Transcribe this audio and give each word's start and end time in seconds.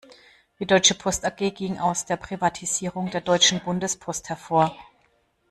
Die 0.57 0.65
deutsche 0.65 0.95
Post 0.95 1.25
A-G 1.25 1.51
ging 1.51 1.77
aus 1.77 2.05
der 2.07 2.17
Privatisierung 2.17 3.11
der 3.11 3.21
deutschen 3.21 3.59
Bundespost 3.59 4.29
hervor. 4.29 4.75